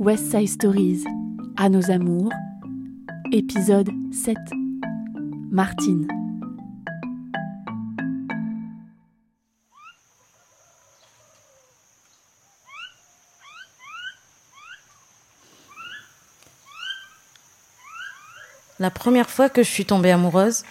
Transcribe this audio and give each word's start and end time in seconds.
West 0.00 0.30
Side 0.30 0.48
Stories, 0.48 1.04
à 1.58 1.68
nos 1.68 1.90
amours, 1.90 2.32
épisode 3.32 3.90
7. 4.14 4.34
Martine. 5.50 6.08
La 18.78 18.90
première 18.90 19.28
fois 19.28 19.50
que 19.50 19.62
je 19.62 19.68
suis 19.68 19.84
tombée 19.84 20.12
amoureuse, 20.12 20.62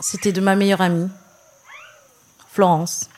c'était 0.00 0.32
de 0.32 0.40
ma 0.40 0.56
meilleure 0.56 0.80
amie, 0.80 1.08
Florence. 2.48 3.08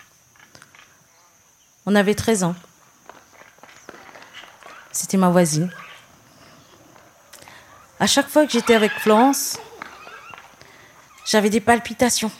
On 1.86 1.94
avait 1.94 2.14
13 2.14 2.44
ans. 2.44 2.54
C'était 4.96 5.18
ma 5.18 5.28
voisine. 5.28 5.70
À 8.00 8.06
chaque 8.06 8.30
fois 8.30 8.46
que 8.46 8.52
j'étais 8.52 8.74
avec 8.74 8.90
Florence, 8.92 9.58
j'avais 11.26 11.50
des 11.50 11.60
palpitations. 11.60 12.32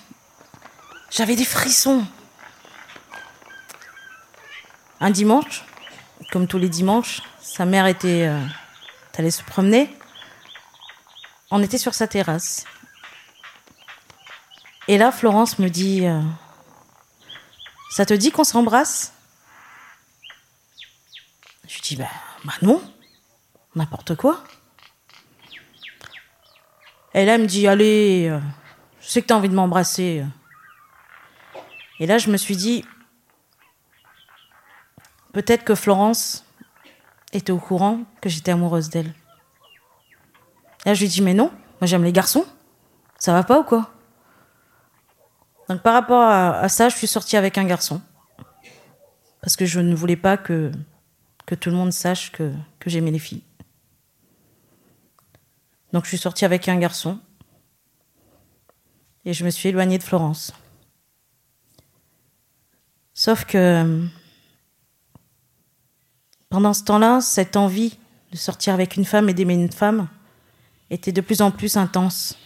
J'avais 1.11 1.37
des 1.37 1.45
frissons. 1.45 2.07
Un 5.01 5.11
dimanche, 5.11 5.67
comme 6.33 6.47
tous 6.47 6.57
les 6.57 6.71
dimanches, 6.71 7.21
sa 7.43 7.67
mère 7.67 7.87
était 7.87 8.27
euh, 8.27 8.43
allée 9.19 9.31
se 9.31 9.43
promener. 9.43 9.95
On 11.51 11.63
était 11.63 11.77
sur 11.77 11.93
sa 11.93 12.09
terrasse. 12.09 12.65
Et 14.89 14.97
là, 14.97 15.13
Florence 15.13 15.59
me 15.59 15.69
dit 15.69 16.07
euh, 16.07 16.23
Ça 17.91 18.07
te 18.07 18.15
dit 18.15 18.31
qu'on 18.31 18.45
s'embrasse? 18.45 19.13
Je 21.69 21.83
dis 21.83 21.97
bah, 21.97 22.09
bah 22.47 22.55
non, 22.63 22.81
n'importe 23.75 24.15
quoi. 24.15 24.43
Et 27.13 27.25
là, 27.25 27.35
elle 27.35 27.43
me 27.43 27.47
dit 27.47 27.67
Allez, 27.67 28.29
euh, 28.31 28.41
je 29.01 29.09
sais 29.09 29.21
que 29.21 29.27
tu 29.27 29.33
as 29.33 29.37
envie 29.37 29.49
de 29.49 29.55
m'embrasser. 29.55 30.25
Et 31.99 32.07
là, 32.07 32.19
je 32.19 32.31
me 32.31 32.37
suis 32.37 32.57
dit 32.57 32.85
Peut-être 35.37 35.65
que 35.65 35.75
Florence 35.75 36.47
était 37.35 37.53
au 37.53 37.59
courant 37.59 38.01
que 38.23 38.31
j'étais 38.31 38.53
amoureuse 38.53 38.89
d'elle. 38.89 39.13
Là, 40.87 40.95
je 40.95 41.01
lui 41.01 41.09
dis, 41.09 41.21
mais 41.21 41.35
non, 41.35 41.51
moi 41.81 41.87
j'aime 41.87 42.05
les 42.05 42.13
garçons. 42.13 42.47
Ça 43.19 43.35
va 43.35 43.43
pas 43.43 43.61
ou 43.61 43.65
quoi? 43.65 43.91
Donc 45.69 45.83
par 45.83 45.93
rapport 45.93 46.23
à, 46.23 46.69
ça, 46.71 46.89
je 46.89 46.97
suis 46.97 47.07
sortie 47.07 47.37
avec 47.37 47.59
un 47.59 47.65
garçon. 47.65 48.01
Parce 49.43 49.57
que 49.57 49.67
je 49.67 49.81
ne 49.81 49.95
voulais 49.95 50.17
pas 50.17 50.37
que, 50.37 50.73
que 51.47 51.55
tout 51.55 51.71
le 51.71 51.77
monde 51.77 51.93
sache 51.93 52.33
que, 52.33 52.53
que 52.79 52.91
j'aimais 52.91 53.11
les 53.11 53.19
filles. 53.19 53.43
Donc 55.93 56.05
je 56.05 56.09
suis 56.09 56.19
sortie 56.19 56.45
avec 56.45 56.69
un 56.69 56.77
garçon. 56.77 57.19
Et 59.25 59.33
je 59.33 59.45
me 59.45 59.51
suis 59.51 59.71
éloignée 59.71 59.99
de 59.99 60.03
Florence. 60.03 60.53
Sauf 63.15 63.45
que 63.45 64.07
pendant 66.49 66.75
ce 66.75 66.85
temps-là, 66.85 67.21
cette 67.21 67.57
envie 67.57 67.99
de 68.33 68.37
sortir 68.37 68.75
avec 68.75 68.97
une 68.97 69.05
femme 69.05 69.29
et 69.29 69.35
d'aimer 69.35 69.55
une 69.55 69.73
femme, 69.73 70.09
était 70.91 71.13
de 71.13 71.21
plus 71.21 71.43
en 71.43 71.51
plus 71.51 71.77
intense. 71.77 72.37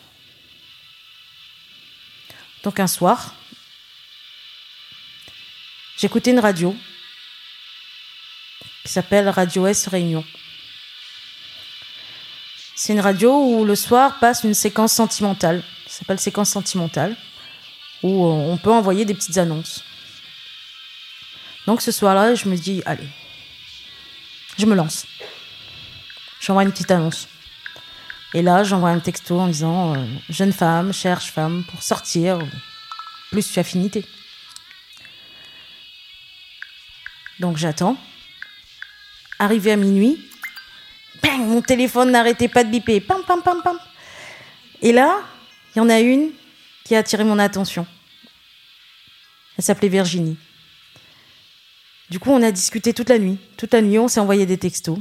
Donc 2.62 2.80
un 2.80 2.86
soir, 2.86 3.34
j'écoutais 5.96 6.30
une 6.30 6.38
radio 6.38 6.74
qui 8.84 8.92
s'appelle 8.92 9.28
Radio 9.28 9.66
S 9.66 9.88
Réunion. 9.88 10.24
C'est 12.74 12.92
une 12.92 13.00
radio 13.00 13.32
où 13.32 13.64
le 13.64 13.74
soir 13.74 14.18
passe 14.20 14.42
une 14.44 14.54
séquence 14.54 14.92
sentimentale, 14.92 15.62
ça 15.86 15.98
s'appelle 15.98 16.18
séquence 16.18 16.50
sentimentale, 16.50 17.14
où 18.02 18.24
on 18.24 18.56
peut 18.56 18.72
envoyer 18.72 19.04
des 19.04 19.14
petites 19.14 19.36
annonces. 19.36 19.84
Donc 21.66 21.82
ce 21.82 21.92
soir-là, 21.92 22.34
je 22.34 22.48
me 22.48 22.56
dis, 22.56 22.82
allez, 22.86 23.06
je 24.56 24.64
me 24.66 24.74
lance. 24.74 25.06
J'envoie 26.40 26.62
une 26.62 26.72
petite 26.72 26.90
annonce. 26.90 27.28
Et 28.32 28.42
là, 28.42 28.64
j'envoie 28.64 28.90
un 28.90 29.00
texto 29.00 29.38
en 29.38 29.48
disant 29.48 29.94
euh, 29.94 30.06
Jeune 30.28 30.52
femme, 30.52 30.92
cherche 30.92 31.32
femme 31.32 31.64
pour 31.64 31.82
sortir, 31.82 32.38
plus 33.30 33.50
tu 33.50 33.58
affinité. 33.58 34.06
Donc 37.40 37.56
j'attends. 37.56 37.96
Arrivé 39.40 39.72
à 39.72 39.76
minuit, 39.76 40.22
bang, 41.22 41.40
mon 41.40 41.62
téléphone 41.62 42.10
n'arrêtait 42.10 42.46
pas 42.46 42.62
de 42.62 42.68
biper. 42.68 43.00
Pam, 43.00 43.22
pam, 43.26 43.40
pam, 43.42 43.62
pam. 43.62 43.78
Et 44.82 44.92
là, 44.92 45.18
il 45.74 45.78
y 45.78 45.80
en 45.80 45.88
a 45.88 45.98
une 45.98 46.30
qui 46.84 46.94
a 46.94 46.98
attiré 46.98 47.24
mon 47.24 47.38
attention. 47.38 47.86
Elle 49.56 49.64
s'appelait 49.64 49.88
Virginie. 49.88 50.36
Du 52.10 52.18
coup, 52.18 52.30
on 52.30 52.42
a 52.42 52.50
discuté 52.50 52.92
toute 52.92 53.08
la 53.08 53.18
nuit. 53.18 53.38
Toute 53.56 53.72
la 53.72 53.80
nuit, 53.80 53.98
on 53.98 54.08
s'est 54.08 54.20
envoyé 54.20 54.44
des 54.44 54.58
textos. 54.58 54.98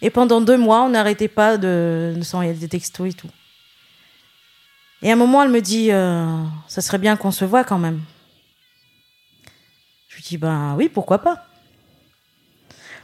Et 0.00 0.08
pendant 0.08 0.40
deux 0.40 0.56
mois, 0.56 0.80
on 0.80 0.88
n'arrêtait 0.88 1.28
pas 1.28 1.58
de, 1.58 2.18
s'envoyer 2.22 2.54
des 2.54 2.68
textos 2.68 3.10
et 3.10 3.12
tout. 3.12 3.30
Et 5.02 5.10
à 5.10 5.12
un 5.12 5.16
moment, 5.16 5.42
elle 5.42 5.50
me 5.50 5.60
dit, 5.60 5.92
euh, 5.92 6.42
ça 6.66 6.80
serait 6.80 6.96
bien 6.96 7.18
qu'on 7.18 7.30
se 7.30 7.44
voit 7.44 7.62
quand 7.62 7.78
même. 7.78 8.00
Je 10.08 10.16
lui 10.16 10.22
dis, 10.22 10.38
ben 10.38 10.76
oui, 10.78 10.88
pourquoi 10.88 11.18
pas. 11.18 11.46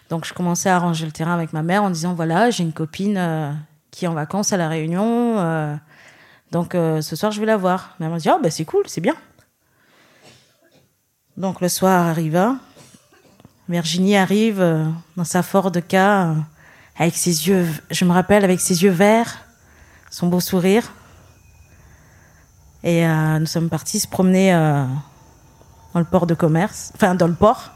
Donc 0.09 0.25
je 0.25 0.33
commençais 0.33 0.69
à 0.69 0.77
arranger 0.77 1.07
le 1.07 1.13
terrain 1.13 1.35
avec 1.35 1.53
ma 1.53 1.63
mère 1.63 1.83
en 1.83 1.91
disant, 1.91 2.15
voilà, 2.15 2.51
j'ai 2.51 2.63
une 2.63 2.73
copine 2.73 3.17
euh, 3.19 3.53
qui 3.91 4.05
est 4.05 4.09
en 4.09 4.15
vacances 4.15 4.53
à 4.53 4.57
La 4.57 4.69
Réunion. 4.69 5.39
Euh, 5.39 5.75
donc 6.51 6.73
ce 6.73 7.15
soir, 7.15 7.31
je 7.31 7.41
vais 7.41 7.47
la 7.47 7.57
voir. 7.57 7.95
Mais 7.99 8.07
elle 8.07 8.13
m'a 8.13 8.19
dit, 8.19 8.29
oh, 8.31 8.39
ben 8.43 8.51
c'est 8.51 8.65
cool, 8.65 8.85
c'est 8.87 9.03
bien. 9.03 9.15
Donc 11.37 11.61
le 11.61 11.69
soir 11.69 12.07
arriva. 12.07 12.57
Virginie 13.69 14.17
arrive 14.17 14.65
dans 15.17 15.25
sa 15.25 15.43
Ford 15.43 15.71
K 15.71 15.95
avec 16.99 17.17
ses 17.17 17.49
yeux, 17.49 17.67
je 17.91 18.05
me 18.05 18.13
rappelle, 18.13 18.45
avec 18.45 18.61
ses 18.61 18.83
yeux 18.83 18.91
verts, 18.91 19.39
son 20.11 20.27
beau 20.27 20.41
sourire. 20.41 20.91
Et 22.83 23.07
euh, 23.07 23.39
nous 23.39 23.47
sommes 23.47 23.69
partis 23.69 24.01
se 24.01 24.09
promener 24.09 24.53
euh, 24.55 24.85
dans 25.95 26.01
le 26.01 26.07
port 26.07 26.27
de 26.27 26.35
commerce, 26.35 26.93
enfin 26.95 27.15
dans 27.15 27.29
le 27.29 27.35
port. 27.35 27.71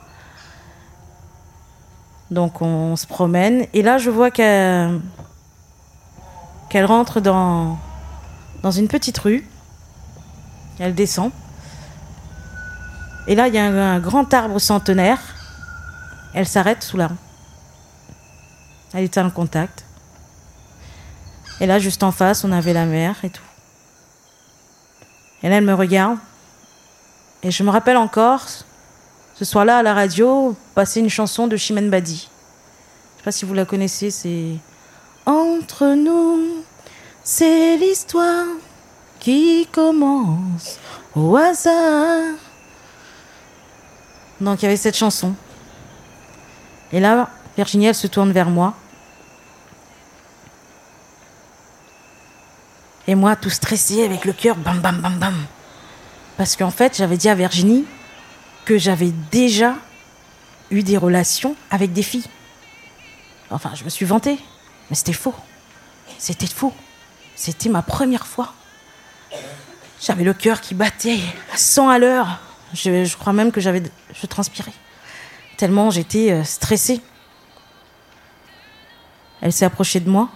Donc 2.32 2.62
on 2.62 2.97
se 2.97 3.06
promène. 3.06 3.66
Et 3.75 3.82
là, 3.82 3.98
je 3.98 4.09
vois 4.09 4.31
qu'elle 4.31 5.03
rentre 6.75 7.20
dans, 7.20 7.78
une 8.75 8.88
petite 8.88 9.19
rue. 9.19 9.47
Elle 10.78 10.94
descend. 10.94 11.31
Et 13.26 13.34
là, 13.34 13.48
il 13.48 13.54
y 13.54 13.59
a 13.59 13.65
un, 13.65 13.97
un 13.97 14.00
grand 14.00 14.32
arbre 14.32 14.59
centenaire. 14.59 15.21
Elle 16.32 16.48
s'arrête 16.48 16.82
sous 16.82 16.97
l'arbre. 16.97 17.16
Elle 18.94 19.04
était 19.04 19.21
en 19.21 19.31
contact. 19.31 19.84
Et 21.60 21.66
là, 21.66 21.78
juste 21.78 22.03
en 22.03 22.12
face, 22.12 22.44
on 22.44 22.53
avait 22.53 22.72
la 22.72 22.87
mer 22.87 23.16
et 23.25 23.31
tout. 23.31 23.42
Et 25.42 25.50
là, 25.50 25.59
elle 25.59 25.65
me 25.65 25.75
regarde. 25.75 26.16
Et 27.42 27.50
je 27.50 27.62
me 27.62 27.71
rappelle 27.71 27.98
encore, 27.98 28.41
ce 29.42 29.50
soir-là, 29.50 29.78
à 29.78 29.82
la 29.82 29.92
radio, 29.92 30.54
passer 30.72 31.00
une 31.00 31.10
chanson 31.10 31.48
de 31.48 31.56
Chimène 31.56 31.91
Badi. 31.91 32.28
Je 33.16 33.19
sais 33.19 33.25
pas 33.25 33.32
si 33.32 33.44
vous 33.44 33.54
la 33.54 33.64
connaissez, 33.64 34.12
c'est 34.12 34.53
Entre 35.26 35.97
nous, 35.97 36.62
c'est 37.25 37.76
l'histoire 37.76 38.47
qui 39.19 39.66
commence 39.72 40.78
au 41.16 41.36
hasard. 41.36 42.36
Donc 44.41 44.62
il 44.62 44.66
y 44.66 44.69
avait 44.69 44.76
cette 44.76 44.97
chanson. 44.97 45.34
Et 46.92 47.00
là, 47.00 47.28
Virginie, 47.56 47.86
elle 47.86 47.97
se 47.97 48.06
tourne 48.06 48.30
vers 48.30 48.48
moi. 48.48 48.74
Et 53.09 53.16
moi, 53.16 53.34
tout 53.34 53.50
stressé, 53.50 54.04
avec 54.04 54.24
le 54.24 54.34
cœur, 54.34 54.54
bam, 54.54 54.78
bam, 54.78 55.00
bam, 55.00 55.18
bam. 55.18 55.34
Parce 56.36 56.54
qu'en 56.54 56.71
fait, 56.71 56.97
j'avais 56.97 57.16
dit 57.16 57.28
à 57.28 57.34
Virginie 57.34 57.84
que 58.64 58.78
j'avais 58.78 59.12
déjà 59.30 59.76
eu 60.70 60.82
des 60.82 60.97
relations 60.97 61.56
avec 61.70 61.92
des 61.92 62.03
filles. 62.03 62.26
Enfin, 63.50 63.72
je 63.74 63.84
me 63.84 63.91
suis 63.91 64.06
vantée, 64.06 64.38
mais 64.88 64.97
c'était 64.97 65.12
faux. 65.12 65.34
C'était 66.18 66.47
faux. 66.47 66.72
C'était 67.36 67.68
ma 67.68 67.82
première 67.82 68.26
fois. 68.26 68.54
J'avais 70.00 70.24
le 70.24 70.34
cœur 70.34 70.60
qui 70.60 70.74
battait 70.74 71.20
à 71.53 71.56
100 71.56 71.88
à 71.88 71.98
l'heure. 71.98 72.41
Je, 72.74 73.16
crois 73.16 73.32
même 73.32 73.53
que 73.53 73.60
j'avais, 73.60 73.82
je 74.14 74.26
transpirais. 74.26 74.72
Tellement 75.56 75.91
j'étais 75.91 76.32
euh, 76.32 76.44
stressée. 76.44 77.00
Elle 79.41 79.53
s'est 79.53 79.65
approchée 79.65 80.00
de 80.00 80.08
moi. 80.08 80.28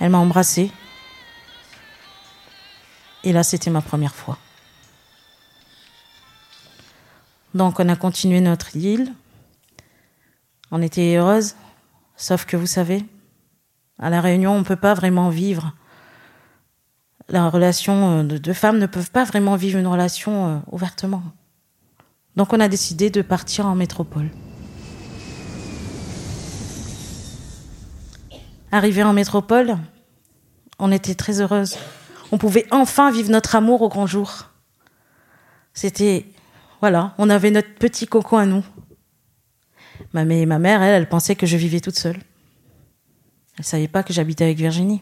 Elle 0.00 0.10
m'a 0.10 0.18
embrassée. 0.18 0.70
Et 3.24 3.32
là, 3.32 3.42
c'était 3.42 3.70
ma 3.70 3.80
première 3.80 4.14
fois. 4.14 4.36
Donc, 7.54 7.80
on 7.80 7.88
a 7.88 7.96
continué 7.96 8.40
notre 8.40 8.76
île. 8.76 9.12
On 10.70 10.80
était 10.80 11.16
heureuse, 11.16 11.54
sauf 12.16 12.46
que 12.46 12.56
vous 12.56 12.66
savez, 12.66 13.04
à 13.98 14.10
la 14.10 14.20
Réunion, 14.20 14.52
on 14.52 14.60
ne 14.60 14.64
peut 14.64 14.76
pas 14.76 14.94
vraiment 14.94 15.28
vivre. 15.28 15.74
La 17.28 17.48
relation 17.48 18.20
euh, 18.20 18.22
de 18.24 18.38
deux 18.38 18.52
femmes 18.52 18.78
ne 18.78 18.86
peuvent 18.86 19.10
pas 19.10 19.24
vraiment 19.24 19.56
vivre 19.56 19.78
une 19.78 19.86
relation 19.86 20.48
euh, 20.48 20.58
ouvertement. 20.70 21.22
Donc 22.36 22.52
on 22.52 22.60
a 22.60 22.68
décidé 22.68 23.10
de 23.10 23.22
partir 23.22 23.66
en 23.66 23.74
métropole. 23.74 24.30
Arrivé 28.70 29.02
en 29.02 29.12
métropole, 29.12 29.76
on 30.78 30.90
était 30.90 31.14
très 31.14 31.42
heureuse. 31.42 31.76
On 32.32 32.38
pouvait 32.38 32.66
enfin 32.70 33.10
vivre 33.10 33.30
notre 33.30 33.54
amour 33.54 33.82
au 33.82 33.88
grand 33.90 34.06
jour. 34.06 34.48
C'était, 35.74 36.26
voilà, 36.82 37.14
on 37.16 37.30
avait 37.30 37.52
notre 37.52 37.72
petit 37.76 38.08
coco 38.08 38.36
à 38.36 38.44
nous. 38.44 38.64
Ma, 40.12 40.24
ma 40.24 40.58
mère, 40.58 40.82
elle, 40.82 41.00
elle 41.00 41.08
pensait 41.08 41.36
que 41.36 41.46
je 41.46 41.56
vivais 41.56 41.78
toute 41.78 41.96
seule. 41.96 42.18
Elle 43.56 43.64
savait 43.64 43.86
pas 43.86 44.02
que 44.02 44.12
j'habitais 44.12 44.42
avec 44.42 44.58
Virginie. 44.58 45.00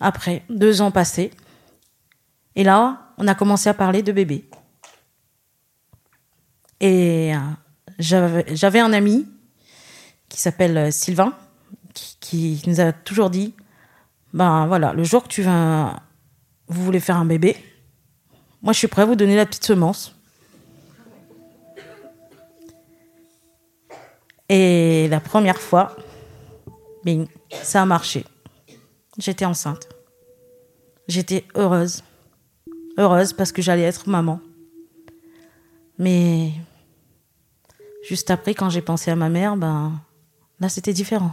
Après, 0.00 0.42
deux 0.50 0.80
ans 0.80 0.90
passés, 0.90 1.30
et 2.56 2.64
là, 2.64 3.12
on 3.16 3.28
a 3.28 3.36
commencé 3.36 3.68
à 3.68 3.74
parler 3.74 4.02
de 4.02 4.10
bébé. 4.10 4.50
Et 6.80 7.32
euh, 7.32 7.38
j'avais 8.00 8.80
un 8.80 8.92
ami 8.92 9.24
qui 10.28 10.40
s'appelle 10.40 10.76
euh, 10.76 10.90
Sylvain, 10.90 11.32
qui, 11.94 12.60
nous 12.66 12.80
a 12.80 12.90
toujours 12.92 13.30
dit, 13.30 13.54
ben 14.32 14.66
voilà, 14.66 14.92
le 14.94 15.04
jour 15.04 15.22
que 15.22 15.28
tu 15.28 15.42
vas, 15.42 16.02
vous 16.66 16.84
voulez 16.84 16.98
faire 16.98 17.18
un 17.18 17.24
bébé, 17.24 17.56
moi 18.62 18.72
je 18.72 18.78
suis 18.78 18.88
prêt 18.88 19.02
à 19.02 19.04
vous 19.04 19.16
donner 19.16 19.36
la 19.36 19.46
petite 19.46 19.64
semence. 19.64 20.14
Et 24.48 25.08
la 25.08 25.20
première 25.20 25.60
fois, 25.60 25.94
bing, 27.04 27.28
ça 27.50 27.82
a 27.82 27.84
marché. 27.84 28.24
J'étais 29.18 29.44
enceinte. 29.44 29.88
J'étais 31.06 31.44
heureuse. 31.54 32.02
Heureuse 32.96 33.32
parce 33.32 33.52
que 33.52 33.62
j'allais 33.62 33.82
être 33.82 34.08
maman. 34.08 34.40
Mais 35.98 36.52
juste 38.08 38.30
après, 38.30 38.54
quand 38.54 38.70
j'ai 38.70 38.82
pensé 38.82 39.10
à 39.10 39.16
ma 39.16 39.28
mère, 39.28 39.56
ben 39.56 40.00
là 40.60 40.68
c'était 40.68 40.92
différent. 40.92 41.32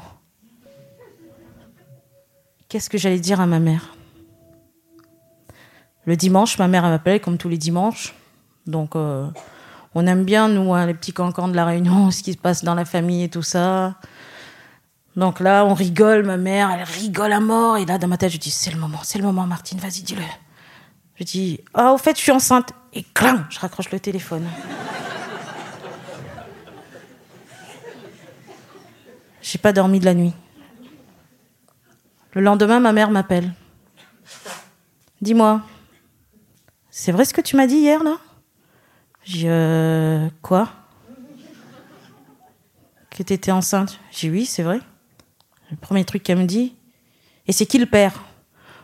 Qu'est-ce 2.67 2.89
que 2.89 2.97
j'allais 2.97 3.19
dire 3.19 3.39
à 3.39 3.45
ma 3.45 3.59
mère? 3.59 3.94
Le 6.05 6.15
dimanche, 6.15 6.57
ma 6.59 6.67
mère 6.67 6.83
m'appelait 6.83 7.19
comme 7.19 7.37
tous 7.37 7.49
les 7.49 7.57
dimanches. 7.57 8.13
Donc 8.67 8.95
euh, 8.95 9.27
on 9.95 10.05
aime 10.07 10.23
bien, 10.23 10.47
nous, 10.47 10.73
hein, 10.73 10.85
les 10.85 10.93
petits 10.93 11.13
cancans 11.13 11.47
de 11.47 11.55
la 11.55 11.65
Réunion, 11.65 12.11
ce 12.11 12.21
qui 12.21 12.33
se 12.33 12.37
passe 12.37 12.63
dans 12.63 12.75
la 12.75 12.85
famille 12.85 13.23
et 13.23 13.29
tout 13.29 13.41
ça. 13.41 13.95
Donc 15.15 15.39
là, 15.39 15.65
on 15.65 15.73
rigole, 15.73 16.23
ma 16.23 16.35
mère, 16.35 16.69
elle 16.71 16.83
rigole 16.83 17.31
à 17.31 17.39
mort. 17.39 17.77
Et 17.77 17.85
là, 17.85 17.97
dans 17.97 18.07
ma 18.07 18.17
tête, 18.17 18.31
je 18.31 18.37
dis, 18.37 18.51
c'est 18.51 18.71
le 18.71 18.77
moment, 18.77 18.99
c'est 19.03 19.17
le 19.17 19.23
moment, 19.23 19.47
Martine, 19.47 19.79
vas-y, 19.79 20.01
dis-le. 20.01 20.21
Je 21.15 21.23
dis, 21.23 21.61
ah, 21.73 21.93
au 21.93 21.97
fait, 21.97 22.17
je 22.17 22.21
suis 22.21 22.33
enceinte. 22.33 22.73
Et 22.91 23.03
clang, 23.13 23.45
je 23.49 23.59
raccroche 23.59 23.89
le 23.91 23.99
téléphone. 23.99 24.45
J'ai 29.41 29.57
pas 29.57 29.71
dormi 29.71 29.99
de 29.99 30.05
la 30.05 30.13
nuit. 30.13 30.33
Le 32.33 32.41
lendemain, 32.41 32.81
ma 32.81 32.91
mère 32.91 33.11
m'appelle. 33.11 33.53
Dis-moi, 35.21 35.61
c'est 36.97 37.11
vrai 37.11 37.25
ce 37.25 37.33
que 37.33 37.41
tu 37.41 37.57
m'as 37.57 37.67
dit 37.67 37.75
hier, 37.75 38.01
là? 38.05 38.15
J'ai 39.25 39.49
euh, 39.49 40.29
quoi? 40.41 40.69
Que 43.09 43.21
t'étais 43.21 43.51
enceinte 43.51 43.99
J'ai 44.11 44.29
oui, 44.29 44.45
c'est 44.45 44.63
vrai. 44.63 44.79
Le 45.71 45.75
premier 45.75 46.05
truc 46.05 46.23
qu'elle 46.23 46.37
me 46.37 46.45
dit. 46.45 46.73
Et 47.47 47.51
c'est 47.51 47.65
qui 47.65 47.79
le 47.79 47.85
père? 47.85 48.13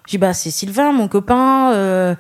Dis 0.10 0.18
bah 0.18 0.34
c'est 0.34 0.52
Sylvain, 0.52 0.92
mon 0.92 1.08
copain. 1.08 1.72
Euh, 1.72 2.14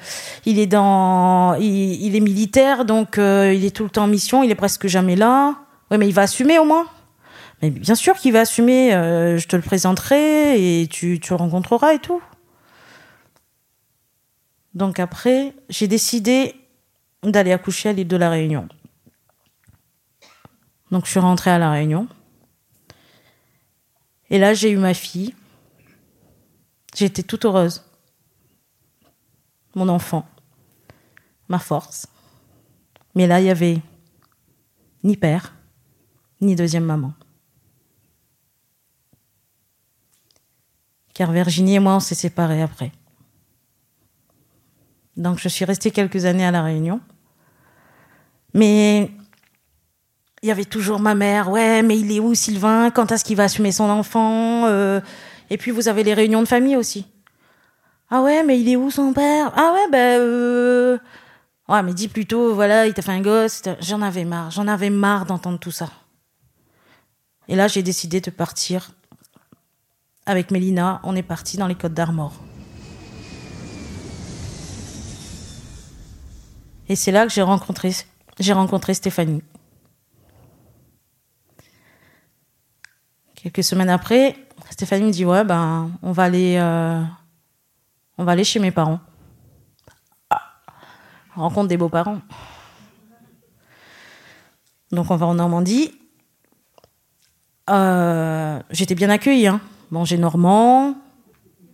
il 0.45 0.59
est 0.59 0.65
dans, 0.65 1.55
il, 1.55 2.15
est 2.15 2.21
militaire, 2.21 2.85
donc 2.85 3.17
euh, 3.17 3.53
il 3.53 3.65
est 3.65 3.75
tout 3.75 3.83
le 3.83 3.89
temps 3.89 4.05
en 4.05 4.07
mission. 4.07 4.43
Il 4.43 4.49
est 4.49 4.55
presque 4.55 4.87
jamais 4.87 5.17
là. 5.17 5.55
Oui, 5.91 5.97
mais 5.97 6.07
il 6.07 6.13
va 6.13 6.21
assumer 6.21 6.57
au 6.57 6.63
moins. 6.63 6.87
Mais 7.61 7.69
bien 7.69 7.95
sûr 7.95 8.15
qu'il 8.15 8.31
va 8.31 8.39
assumer, 8.39 8.93
euh, 8.93 9.37
je 9.37 9.45
te 9.45 9.57
le 9.57 9.61
présenterai 9.61 10.83
et 10.83 10.87
tu, 10.87 11.19
tu 11.19 11.33
le 11.33 11.35
rencontreras 11.35 11.95
et 11.95 11.99
tout. 11.99 12.21
Donc 14.73 14.99
après, 14.99 15.53
j'ai 15.69 15.87
décidé 15.87 16.55
d'aller 17.23 17.51
accoucher 17.51 17.89
à 17.89 17.93
l'île 17.93 18.07
de 18.07 18.17
la 18.17 18.29
Réunion. 18.29 18.67
Donc 20.91 21.05
je 21.05 21.11
suis 21.11 21.19
rentrée 21.19 21.51
à 21.51 21.59
la 21.59 21.71
Réunion. 21.71 22.07
Et 24.29 24.39
là, 24.39 24.53
j'ai 24.53 24.71
eu 24.71 24.77
ma 24.77 24.93
fille. 24.93 25.35
J'étais 26.95 27.23
toute 27.23 27.45
heureuse. 27.45 27.83
Mon 29.75 29.89
enfant. 29.89 30.27
Ma 31.47 31.59
force. 31.59 32.07
Mais 33.15 33.27
là, 33.27 33.41
il 33.41 33.47
y 33.47 33.49
avait 33.49 33.81
ni 35.03 35.17
père, 35.17 35.53
ni 36.39 36.55
deuxième 36.55 36.85
maman. 36.85 37.13
car 41.13 41.31
Virginie 41.31 41.75
et 41.75 41.79
moi, 41.79 41.95
on 41.95 41.99
s'est 41.99 42.15
séparés 42.15 42.63
après. 42.63 42.91
Donc 45.17 45.39
je 45.39 45.49
suis 45.49 45.65
restée 45.65 45.91
quelques 45.91 46.25
années 46.25 46.45
à 46.45 46.51
La 46.51 46.63
Réunion. 46.63 46.99
Mais 48.53 49.11
il 50.41 50.47
y 50.49 50.51
avait 50.51 50.65
toujours 50.65 50.99
ma 50.99 51.15
mère, 51.15 51.49
ouais, 51.49 51.83
mais 51.83 51.97
il 51.97 52.11
est 52.11 52.19
où 52.19 52.33
Sylvain? 52.33 52.89
Quand 52.89 53.11
est-ce 53.11 53.23
qu'il 53.23 53.37
va 53.37 53.43
assumer 53.43 53.71
son 53.71 53.89
enfant? 53.89 54.65
Euh, 54.65 55.01
Et 55.51 55.57
puis 55.57 55.71
vous 55.71 55.89
avez 55.89 56.03
les 56.03 56.13
réunions 56.13 56.41
de 56.41 56.47
famille 56.47 56.77
aussi. 56.77 57.05
Ah 58.09 58.21
ouais, 58.21 58.43
mais 58.43 58.59
il 58.59 58.67
est 58.69 58.77
où 58.77 58.89
son 58.89 59.13
père? 59.13 59.51
Ah 59.55 59.73
ouais, 59.73 59.91
ben... 59.91 60.19
Euh... 60.19 60.97
Ouais, 61.67 61.83
mais 61.83 61.93
dis 61.93 62.07
plutôt, 62.07 62.53
voilà, 62.53 62.87
il 62.87 62.93
t'a 62.93 63.01
fait 63.01 63.11
un 63.11 63.21
gosse. 63.21 63.61
J'en 63.81 64.01
avais 64.01 64.25
marre, 64.25 64.51
j'en 64.51 64.67
avais 64.67 64.89
marre 64.89 65.25
d'entendre 65.25 65.59
tout 65.59 65.71
ça. 65.71 65.89
Et 67.47 67.55
là, 67.55 67.67
j'ai 67.67 67.83
décidé 67.83 68.21
de 68.21 68.29
partir 68.31 68.91
avec 70.25 70.51
Mélina, 70.51 71.01
on 71.03 71.15
est 71.15 71.23
parti 71.23 71.57
dans 71.57 71.67
les 71.67 71.75
Côtes 71.75 71.93
d'Armor. 71.93 72.33
Et 76.91 76.95
c'est 76.97 77.13
là 77.13 77.25
que 77.25 77.31
j'ai 77.31 77.41
rencontré, 77.41 77.93
j'ai 78.37 78.51
rencontré 78.51 78.93
Stéphanie. 78.93 79.41
Quelques 83.33 83.63
semaines 83.63 83.89
après, 83.89 84.35
Stéphanie 84.69 85.05
me 85.05 85.11
dit 85.11 85.23
ouais 85.23 85.45
ben 85.45 85.89
on 86.01 86.11
va 86.11 86.23
aller 86.23 86.57
euh, 86.57 87.01
on 88.17 88.25
va 88.25 88.33
aller 88.33 88.43
chez 88.43 88.59
mes 88.59 88.71
parents. 88.71 88.99
Ah, 90.29 90.41
rencontre 91.33 91.69
des 91.69 91.77
beaux-parents. 91.77 92.19
Donc 94.91 95.11
on 95.11 95.15
va 95.15 95.27
en 95.27 95.35
Normandie. 95.35 95.97
Euh, 97.69 98.61
j'étais 98.69 98.95
bien 98.95 99.09
accueillie. 99.09 99.47
Hein 99.47 99.61
manger 99.91 100.17
normand, 100.17 100.95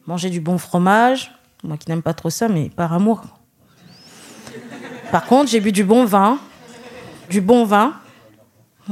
manger 0.06 0.30
du 0.30 0.42
bon 0.42 0.60
fromage. 0.60 1.32
Moi 1.64 1.78
qui 1.78 1.90
n'aime 1.90 2.04
pas 2.04 2.14
trop 2.14 2.30
ça, 2.30 2.48
mais 2.48 2.70
par 2.70 2.94
amour. 2.94 3.37
Par 5.12 5.26
contre, 5.26 5.50
j'ai 5.50 5.62
bu 5.62 5.72
du 5.72 5.86
bon 5.86 6.04
vin, 6.04 6.40
du 7.30 7.40
bon 7.40 7.64
vin, 7.64 7.94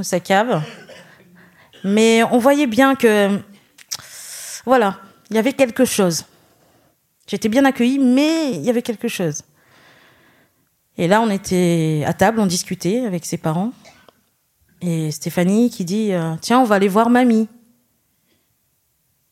sa 0.02 0.20
cave. 0.20 0.64
Mais 1.84 2.24
on 2.24 2.38
voyait 2.38 2.68
bien 2.68 2.96
que, 2.96 3.40
voilà, 4.66 5.00
il 5.30 5.36
y 5.36 5.40
avait 5.40 5.54
quelque 5.54 5.84
chose. 5.84 6.26
J'étais 7.28 7.50
bien 7.50 7.66
accueillie, 7.66 8.00
mais 8.00 8.52
il 8.52 8.62
y 8.62 8.70
avait 8.70 8.82
quelque 8.82 9.08
chose. 9.08 9.42
Et 10.98 11.08
là, 11.08 11.22
on 11.22 11.30
était 11.30 12.04
à 12.06 12.14
table, 12.14 12.40
on 12.40 12.46
discutait 12.46 13.06
avec 13.06 13.26
ses 13.26 13.38
parents. 13.38 13.74
Et 14.82 15.12
Stéphanie 15.12 15.70
qui 15.70 15.84
dit 15.84 16.14
euh, 16.14 16.36
Tiens, 16.40 16.60
on 16.60 16.64
va 16.64 16.76
aller 16.76 16.88
voir 16.88 17.10
mamie. 17.10 17.50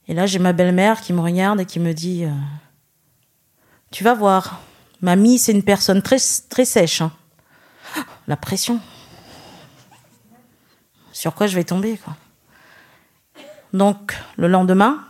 Et 0.07 0.13
là, 0.13 0.25
j'ai 0.25 0.39
ma 0.39 0.51
belle-mère 0.51 0.99
qui 0.99 1.13
me 1.13 1.21
regarde 1.21 1.61
et 1.61 1.65
qui 1.65 1.79
me 1.79 1.93
dit 1.93 2.25
euh, 2.25 2.31
Tu 3.91 4.03
vas 4.03 4.13
voir, 4.13 4.59
mamie, 5.03 5.37
c'est 5.37 5.51
une 5.51 5.63
personne 5.63 6.01
très, 6.01 6.17
très 6.49 6.65
sèche. 6.65 7.01
Hein. 7.01 7.11
La 8.27 8.37
pression. 8.37 8.79
Sur 11.11 11.35
quoi 11.35 11.45
je 11.45 11.55
vais 11.55 11.63
tomber, 11.63 11.97
quoi. 11.97 12.15
Donc, 13.73 14.15
le 14.37 14.47
lendemain, 14.47 15.05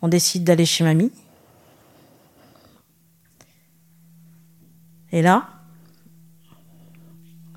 on 0.00 0.08
décide 0.08 0.44
d'aller 0.44 0.64
chez 0.64 0.84
mamie. 0.84 1.12
Et 5.12 5.22
là, 5.22 5.48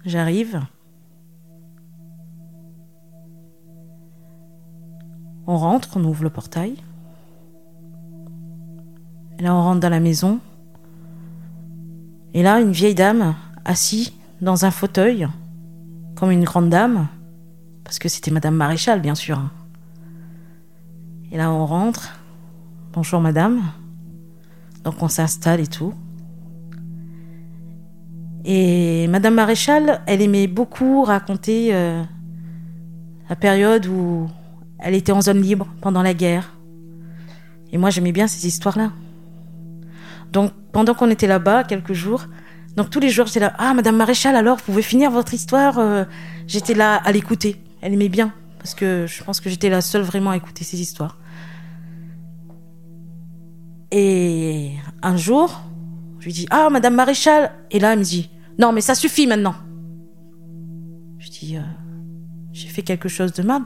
j'arrive. 0.06 0.62
On 5.46 5.58
rentre, 5.58 5.98
on 5.98 6.04
ouvre 6.04 6.24
le 6.24 6.30
portail. 6.30 6.78
Et 9.40 9.44
là, 9.44 9.56
on 9.56 9.62
rentre 9.62 9.80
dans 9.80 9.90
la 9.90 10.02
maison. 10.02 10.42
Et 12.34 12.44
là, 12.44 12.60
une 12.60 12.74
vieille 12.74 12.94
dame, 12.94 13.36
assise 13.64 14.12
dans 14.42 14.66
un 14.66 14.72
fauteuil, 14.72 15.28
comme 16.16 16.32
une 16.32 16.44
grande 16.44 16.70
dame, 16.70 17.08
parce 17.86 18.00
que 18.00 18.10
c'était 18.10 18.32
Madame 18.32 18.56
Maréchal, 18.56 19.00
bien 19.00 19.16
sûr. 19.16 19.40
Et 21.32 21.38
là, 21.38 21.52
on 21.52 21.66
rentre. 21.66 22.20
Bonjour, 22.92 23.22
Madame. 23.22 23.62
Donc, 24.84 25.02
on 25.02 25.08
s'installe 25.08 25.62
et 25.62 25.68
tout. 25.68 25.94
Et 28.44 29.08
Madame 29.08 29.36
Maréchal, 29.36 30.02
elle 30.06 30.22
aimait 30.22 30.48
beaucoup 30.48 31.04
raconter 31.04 31.74
euh, 31.74 32.04
la 33.30 33.36
période 33.38 33.86
où 33.88 34.28
elle 34.80 34.96
était 34.96 35.14
en 35.14 35.22
zone 35.22 35.42
libre 35.42 35.68
pendant 35.80 36.02
la 36.02 36.14
guerre. 36.14 36.58
Et 37.72 37.78
moi, 37.78 37.90
j'aimais 37.90 38.12
bien 38.12 38.28
ces 38.28 38.46
histoires-là. 38.46 38.92
Donc, 40.32 40.52
pendant 40.72 40.94
qu'on 40.94 41.10
était 41.10 41.28
là-bas, 41.28 41.64
quelques 41.64 41.94
jours, 41.94 42.26
donc 42.76 42.90
tous 42.90 43.00
les 43.00 43.10
jours, 43.10 43.26
j'étais 43.26 43.40
là, 43.40 43.54
ah, 43.58 43.74
Madame 43.74 43.98
Maréchal, 43.98 44.36
alors, 44.36 44.58
vous 44.58 44.64
pouvez 44.64 44.82
finir 44.82 45.12
votre 45.12 45.34
histoire 45.34 45.80
euh, 45.80 46.06
J'étais 46.48 46.74
là 46.74 46.96
à 46.96 47.12
l'écouter. 47.12 47.62
Elle 47.82 47.94
aimait 47.94 48.10
bien, 48.10 48.34
parce 48.58 48.74
que 48.74 49.06
je 49.08 49.24
pense 49.24 49.40
que 49.40 49.50
j'étais 49.50 49.70
la 49.70 49.82
seule 49.82 50.02
vraiment 50.02 50.32
à 50.32 50.38
écouter 50.38 50.64
ces 50.64 50.80
histoires. 50.80 51.18
Et 53.92 54.74
un 55.02 55.18
jour, 55.18 55.62
je 56.20 56.26
lui 56.26 56.34
dis, 56.34 56.48
ah, 56.52 56.70
Madame 56.70 56.96
Maréchal. 56.96 57.52
Et 57.72 57.80
là, 57.80 57.94
elle 57.94 58.00
me 58.00 58.04
dit, 58.04 58.30
non, 58.60 58.72
mais 58.72 58.82
ça 58.82 58.96
suffit 58.96 59.26
maintenant. 59.26 59.56
Je 61.18 61.30
dis, 61.30 61.58
euh, 61.58 61.62
j'ai 62.52 62.68
fait 62.68 62.82
quelque 62.82 63.10
chose 63.10 63.34
de 63.34 63.44
mal. 63.44 63.64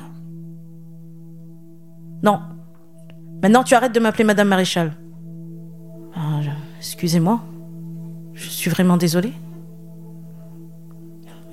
Non. 2.23 2.39
Maintenant, 3.41 3.63
tu 3.63 3.75
arrêtes 3.75 3.93
de 3.93 3.99
m'appeler 3.99 4.23
Madame 4.23 4.47
Maréchal. 4.47 4.93
Excusez-moi. 6.83 7.39
Je 8.33 8.49
suis 8.49 8.69
vraiment 8.69 8.97
désolée. 8.97 9.31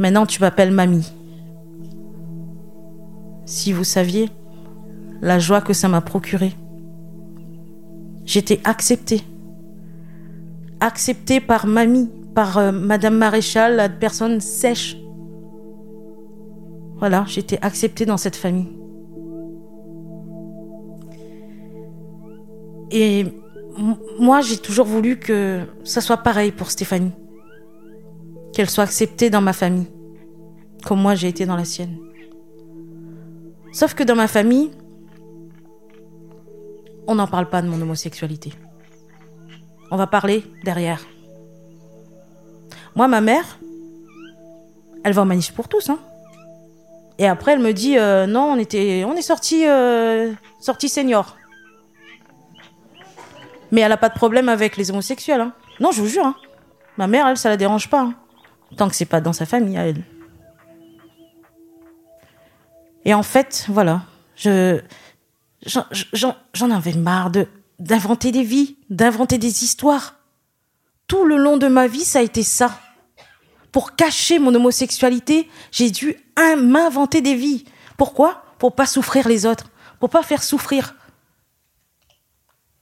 Maintenant, 0.00 0.26
tu 0.26 0.40
m'appelles 0.40 0.72
Mamie. 0.72 1.08
Si 3.44 3.72
vous 3.72 3.84
saviez 3.84 4.28
la 5.22 5.38
joie 5.38 5.60
que 5.60 5.72
ça 5.72 5.86
m'a 5.86 6.00
procurée. 6.00 6.52
J'étais 8.24 8.60
acceptée. 8.64 9.22
Acceptée 10.80 11.38
par 11.38 11.64
Mamie, 11.64 12.10
par 12.34 12.58
euh, 12.58 12.72
Madame 12.72 13.16
Maréchal, 13.16 13.76
la 13.76 13.88
personne 13.88 14.40
sèche. 14.40 14.96
Voilà, 16.96 17.24
j'étais 17.28 17.60
acceptée 17.62 18.04
dans 18.04 18.16
cette 18.16 18.36
famille. 18.36 18.68
Et 22.90 23.26
moi, 24.18 24.40
j'ai 24.40 24.58
toujours 24.58 24.86
voulu 24.86 25.18
que 25.18 25.66
ça 25.84 26.00
soit 26.00 26.18
pareil 26.18 26.52
pour 26.52 26.70
Stéphanie. 26.70 27.12
Qu'elle 28.52 28.68
soit 28.68 28.84
acceptée 28.84 29.30
dans 29.30 29.40
ma 29.40 29.52
famille, 29.52 29.86
comme 30.84 31.00
moi 31.00 31.14
j'ai 31.14 31.28
été 31.28 31.46
dans 31.46 31.56
la 31.56 31.64
sienne. 31.64 31.96
Sauf 33.72 33.94
que 33.94 34.02
dans 34.02 34.16
ma 34.16 34.26
famille, 34.26 34.70
on 37.06 37.14
n'en 37.14 37.28
parle 37.28 37.48
pas 37.48 37.62
de 37.62 37.68
mon 37.68 37.80
homosexualité. 37.80 38.52
On 39.92 39.96
va 39.96 40.06
parler 40.06 40.44
derrière. 40.64 41.00
Moi, 42.96 43.06
ma 43.08 43.20
mère, 43.20 43.58
elle 45.04 45.12
va 45.12 45.22
en 45.22 45.26
manif 45.26 45.52
pour 45.52 45.68
tous. 45.68 45.90
Hein. 45.90 45.98
Et 47.18 47.26
après, 47.26 47.52
elle 47.52 47.60
me 47.60 47.72
dit 47.72 47.98
euh, 47.98 48.26
non, 48.26 48.52
on 48.52 48.56
était, 48.58 49.04
on 49.06 49.14
est 49.14 49.22
sorti, 49.22 49.66
euh, 49.66 50.32
sorti 50.60 50.88
senior. 50.88 51.36
Mais 53.70 53.80
elle 53.82 53.92
a 53.92 53.96
pas 53.96 54.08
de 54.08 54.14
problème 54.14 54.48
avec 54.48 54.76
les 54.76 54.90
homosexuels. 54.90 55.40
Hein. 55.40 55.52
Non, 55.78 55.92
je 55.92 56.00
vous 56.00 56.08
jure. 56.08 56.26
Hein. 56.26 56.36
Ma 56.96 57.06
mère, 57.06 57.26
elle, 57.26 57.36
ça 57.36 57.48
la 57.48 57.56
dérange 57.56 57.88
pas. 57.88 58.00
Hein. 58.00 58.14
Tant 58.76 58.88
que 58.88 58.94
c'est 58.94 59.04
pas 59.04 59.20
dans 59.20 59.32
sa 59.32 59.46
famille, 59.46 59.76
à 59.76 59.86
elle. 59.86 60.02
Et 63.04 63.14
en 63.14 63.22
fait, 63.22 63.66
voilà, 63.68 64.02
je 64.36 64.80
j'en 65.62 66.70
avais 66.70 66.94
marre 66.94 67.30
de 67.30 67.46
d'inventer 67.78 68.30
des 68.30 68.42
vies, 68.42 68.76
d'inventer 68.90 69.38
des 69.38 69.64
histoires. 69.64 70.16
Tout 71.06 71.24
le 71.24 71.36
long 71.36 71.56
de 71.56 71.66
ma 71.66 71.86
vie, 71.86 72.04
ça 72.04 72.20
a 72.20 72.22
été 72.22 72.42
ça. 72.42 72.78
Pour 73.72 73.96
cacher 73.96 74.38
mon 74.38 74.54
homosexualité, 74.54 75.48
j'ai 75.72 75.90
dû 75.90 76.16
m'inventer 76.58 77.20
des 77.20 77.34
vies. 77.34 77.64
Pourquoi? 77.96 78.44
Pour 78.58 78.74
pas 78.74 78.86
souffrir 78.86 79.28
les 79.28 79.46
autres, 79.46 79.70
pour 79.98 80.10
pas 80.10 80.22
faire 80.22 80.42
souffrir 80.42 80.94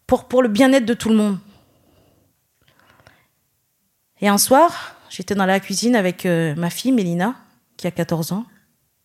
pour, 0.08 0.42
le 0.42 0.48
bien-être 0.48 0.86
de 0.86 0.94
tout 0.94 1.10
le 1.10 1.14
monde. 1.14 1.38
Et 4.20 4.28
un 4.28 4.38
soir, 4.38 4.96
j'étais 5.10 5.34
dans 5.34 5.46
la 5.46 5.60
cuisine 5.60 5.94
avec 5.94 6.26
euh, 6.26 6.54
ma 6.56 6.70
fille 6.70 6.92
Mélina, 6.92 7.36
qui 7.76 7.86
a 7.86 7.90
14 7.90 8.32
ans. 8.32 8.46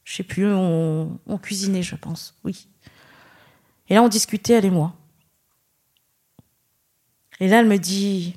Je 0.05 0.15
sais 0.15 0.23
plus, 0.23 0.47
on, 0.47 1.19
on 1.27 1.37
cuisinait, 1.37 1.83
je 1.83 1.95
pense, 1.95 2.35
oui. 2.43 2.67
Et 3.89 3.95
là, 3.95 4.01
on 4.01 4.07
discutait, 4.07 4.53
elle 4.53 4.65
et 4.65 4.71
moi. 4.71 4.93
Et 7.39 7.47
là, 7.47 7.59
elle 7.59 7.67
me 7.67 7.77
dit, 7.77 8.35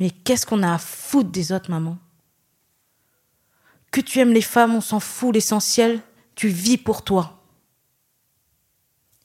mais 0.00 0.10
qu'est-ce 0.10 0.44
qu'on 0.44 0.62
a 0.62 0.74
à 0.74 0.78
foutre 0.78 1.30
des 1.30 1.52
autres, 1.52 1.70
maman? 1.70 1.96
Que 3.92 4.00
tu 4.00 4.18
aimes 4.18 4.32
les 4.32 4.42
femmes, 4.42 4.74
on 4.74 4.80
s'en 4.80 5.00
fout, 5.00 5.32
l'essentiel, 5.32 6.00
tu 6.34 6.48
vis 6.48 6.78
pour 6.78 7.04
toi. 7.04 7.41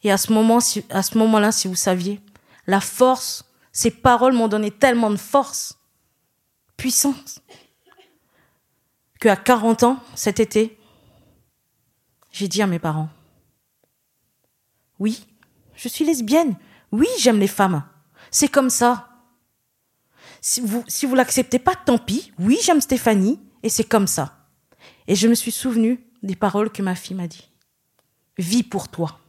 Et 0.04 0.12
à 0.12 0.18
ce 0.18 0.32
moment, 0.32 0.60
à 0.90 1.04
ce 1.04 1.18
moment-là, 1.18 1.52
si 1.52 1.68
vous 1.68 1.76
saviez, 1.76 2.22
la 2.66 2.80
force, 2.80 3.46
ces 3.72 3.92
paroles 3.92 4.34
m'ont 4.34 4.48
donné 4.48 4.72
tellement 4.72 5.10
de 5.10 5.18
force, 5.18 5.80
puissance, 6.76 7.42
qu'à 9.20 9.36
40 9.36 9.84
ans, 9.84 10.04
cet 10.16 10.40
été, 10.40 10.80
j'ai 12.32 12.48
dit 12.48 12.62
à 12.62 12.68
mes 12.68 12.80
parents, 12.80 13.10
oui, 15.00 15.26
je 15.76 15.88
suis 15.88 16.06
lesbienne, 16.06 16.56
oui, 16.92 17.08
j'aime 17.20 17.40
les 17.40 17.48
femmes, 17.48 17.84
c'est 18.32 18.48
comme 18.48 18.70
ça. 18.70 19.10
Si 20.42 20.62
vous, 20.62 20.84
si 20.88 21.06
vous 21.06 21.16
l'acceptez 21.16 21.60
pas, 21.60 21.76
tant 21.76 21.98
pis, 21.98 22.32
oui, 22.40 22.58
j'aime 22.64 22.82
Stéphanie, 22.82 23.40
et 23.64 23.70
c'est 23.70 23.84
comme 23.84 24.08
ça. 24.08 24.48
Et 25.08 25.16
je 25.16 25.28
me 25.28 25.36
suis 25.36 25.52
souvenu 25.52 26.06
des 26.22 26.36
paroles 26.36 26.72
que 26.72 26.82
ma 26.82 26.96
fille 26.96 27.16
m'a 27.16 27.28
dit. 27.28 27.50
Vis 28.38 28.64
pour 28.64 28.90
toi. 28.90 29.20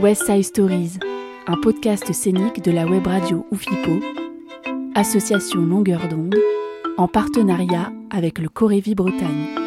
West 0.00 0.24
Side 0.24 0.44
Stories, 0.44 0.98
un 1.46 1.56
podcast 1.60 2.10
scénique 2.14 2.62
de 2.62 2.70
la 2.70 2.86
web 2.86 3.06
radio 3.06 3.44
Oufipo, 3.50 4.00
association 4.94 5.60
longueur 5.60 6.08
d'onde, 6.08 6.36
en 6.96 7.06
partenariat 7.06 7.92
avec 8.10 8.38
le 8.38 8.48
Corévi 8.48 8.94
Bretagne. 8.94 9.59